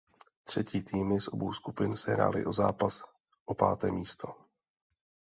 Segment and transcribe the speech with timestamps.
[0.43, 3.03] Třetí týmy z obou skupin sehrály o zápas
[3.45, 4.35] o páté místo.